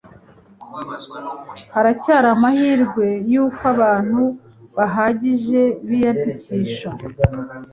[1.73, 4.21] haracyari amahirwe yuko abantu
[4.75, 6.89] bahagije biyandikisha.